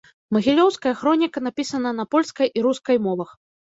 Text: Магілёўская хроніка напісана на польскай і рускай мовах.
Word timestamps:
Магілёўская 0.35 0.93
хроніка 1.01 1.37
напісана 1.49 1.89
на 1.99 2.07
польскай 2.15 2.47
і 2.59 2.67
рускай 2.69 2.97
мовах. 3.11 3.29